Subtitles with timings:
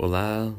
[0.00, 0.54] Olá,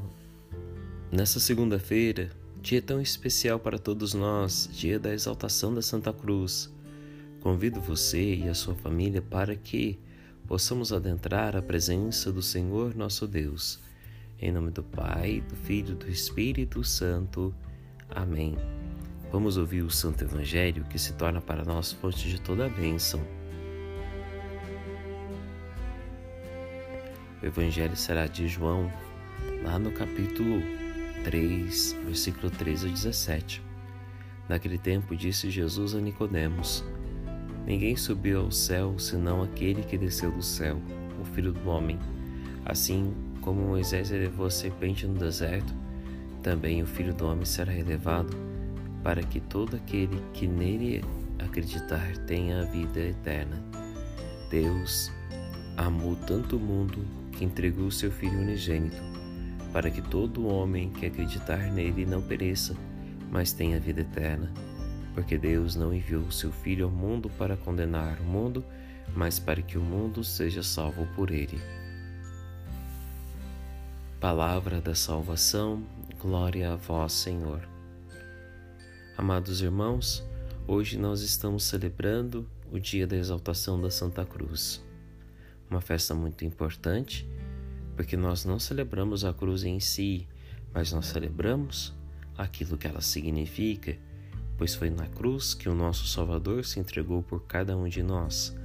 [1.09, 2.29] nessa segunda-feira,
[2.61, 6.69] dia tão especial para todos nós, dia da exaltação da Santa Cruz,
[7.39, 9.97] convido você e a sua família para que
[10.45, 13.79] possamos adentrar a presença do Senhor nosso Deus.
[14.41, 17.55] Em nome do Pai, do Filho e do Espírito Santo.
[18.09, 18.57] Amém.
[19.31, 23.25] Vamos ouvir o Santo Evangelho que se torna para nós fonte de toda a bênção.
[27.41, 28.91] O Evangelho será de João,
[29.63, 30.61] lá no capítulo
[31.23, 33.61] 3, versículo 13 a 17.
[34.47, 36.83] Naquele tempo disse Jesus a Nicodemos:
[37.65, 40.79] Ninguém subiu ao céu senão aquele que desceu do céu,
[41.21, 41.99] o Filho do homem.
[42.65, 45.73] Assim como Moisés elevou a serpente no deserto,
[46.41, 48.35] também o Filho do homem será elevado,
[49.03, 51.03] para que todo aquele que nele
[51.37, 53.61] acreditar tenha a vida eterna.
[54.49, 55.11] Deus
[55.77, 59.18] amou tanto o mundo que entregou o seu Filho unigênito
[59.71, 62.75] para que todo homem que acreditar nele não pereça,
[63.31, 64.51] mas tenha vida eterna.
[65.13, 68.65] Porque Deus não enviou o seu Filho ao mundo para condenar o mundo,
[69.15, 71.59] mas para que o mundo seja salvo por ele.
[74.19, 75.83] Palavra da salvação,
[76.19, 77.61] glória a vós, Senhor.
[79.17, 80.23] Amados irmãos,
[80.67, 84.83] hoje nós estamos celebrando o dia da exaltação da Santa Cruz,
[85.69, 87.27] uma festa muito importante
[87.99, 90.25] porque nós não celebramos a cruz em si,
[90.73, 91.93] mas nós celebramos
[92.37, 93.97] aquilo que ela significa,
[94.57, 98.55] pois foi na cruz que o nosso Salvador se entregou por cada um de nós.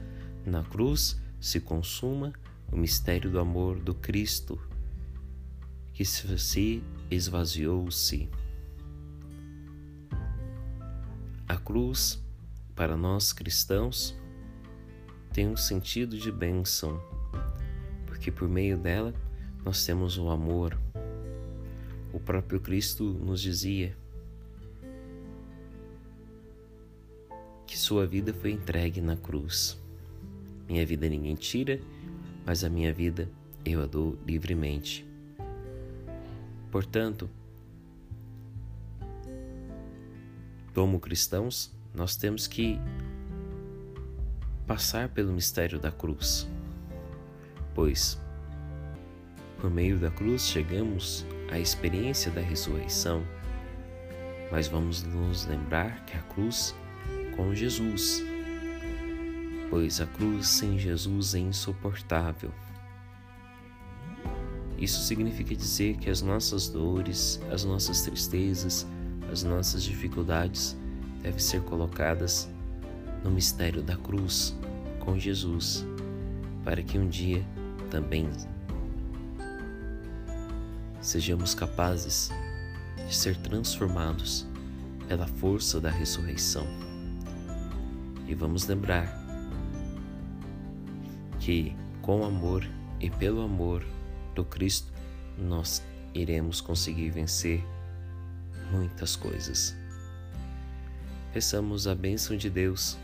[0.46, 2.32] Na cruz se consuma
[2.70, 4.56] o mistério do amor do Cristo,
[5.92, 8.30] que se esvaziou-se.
[11.48, 12.22] A cruz,
[12.76, 14.16] para nós cristãos,
[15.32, 17.02] tem um sentido de bênção,
[18.06, 19.12] porque por meio dela
[19.64, 20.78] nós temos o amor.
[22.12, 23.96] O próprio Cristo nos dizia
[27.66, 29.80] que sua vida foi entregue na cruz.
[30.68, 31.80] Minha vida ninguém tira,
[32.44, 33.28] mas a minha vida
[33.64, 35.06] eu a dou livremente.
[36.70, 37.30] Portanto,
[40.74, 42.78] como cristãos, nós temos que
[44.66, 46.48] passar pelo mistério da cruz,
[47.74, 48.23] pois
[49.60, 53.24] por meio da cruz chegamos à experiência da ressurreição,
[54.50, 56.74] mas vamos nos lembrar que a cruz
[57.36, 58.22] com Jesus,
[59.70, 62.52] pois a cruz sem Jesus é insuportável.
[64.78, 68.86] Isso significa dizer que as nossas dores, as nossas tristezas,
[69.30, 70.76] as nossas dificuldades
[71.22, 72.48] devem ser colocadas
[73.22, 74.54] no mistério da cruz
[75.00, 75.86] com Jesus,
[76.62, 77.44] para que um dia
[77.90, 78.28] também
[81.04, 82.30] sejamos capazes
[83.06, 84.46] de ser transformados
[85.06, 86.66] pela força da ressurreição.
[88.26, 89.06] E vamos lembrar
[91.38, 92.66] que com amor
[92.98, 93.84] e pelo amor
[94.34, 94.90] do Cristo
[95.36, 95.82] nós
[96.14, 97.62] iremos conseguir vencer
[98.72, 99.76] muitas coisas.
[101.34, 102.96] Peçamos a bênção de Deus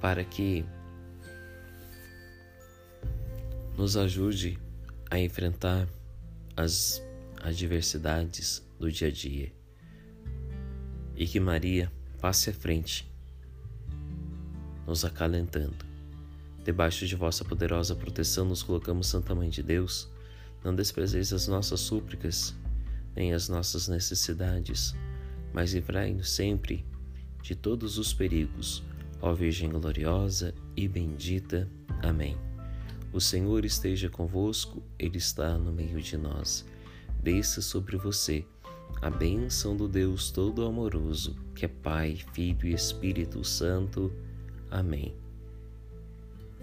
[0.00, 0.64] para que
[3.78, 4.58] nos ajude
[5.08, 5.86] a enfrentar
[6.56, 7.02] as
[7.42, 9.52] adversidades do dia a dia
[11.20, 13.10] e que Maria passe à frente,
[14.86, 15.84] nos acalentando.
[16.64, 20.08] Debaixo de vossa poderosa proteção nos colocamos, Santa Mãe de Deus.
[20.64, 22.54] Não desprezeis as nossas súplicas,
[23.14, 24.94] nem as nossas necessidades,
[25.52, 26.84] mas livrai-nos sempre
[27.42, 28.82] de todos os perigos,
[29.20, 31.68] ó Virgem gloriosa e bendita.
[32.02, 32.49] Amém.
[33.12, 36.64] O Senhor esteja convosco, Ele está no meio de nós.
[37.22, 38.44] Desça sobre você
[39.02, 44.12] a bênção do Deus Todo-Amoroso, que é Pai, Filho e Espírito Santo.
[44.70, 45.14] Amém.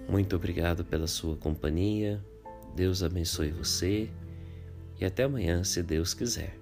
[0.08, 2.24] Muito obrigado pela sua companhia.
[2.76, 4.10] Deus abençoe você
[5.00, 6.58] e até amanhã, se Deus quiser.